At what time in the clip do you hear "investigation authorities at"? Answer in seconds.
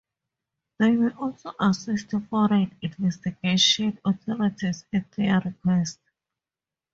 2.81-5.11